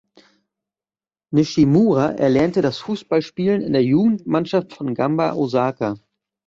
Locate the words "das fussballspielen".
2.63-3.61